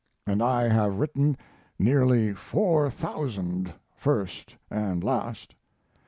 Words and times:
and 0.25 0.41
I 0.41 0.67
have 0.67 0.95
written 0.97 1.37
nearly 1.77 2.33
four 2.33 2.89
thousand, 2.89 3.71
first 3.95 4.55
and 4.71 5.03
last). 5.03 5.53